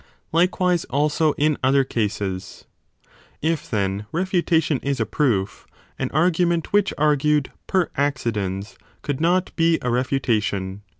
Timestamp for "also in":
0.85-1.59